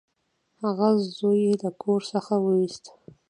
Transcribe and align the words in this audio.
هغه 0.61 0.89
زوی 1.17 1.43
له 1.63 1.69
کور 1.81 2.01
څخه 2.13 2.33
وویست. 2.39 2.85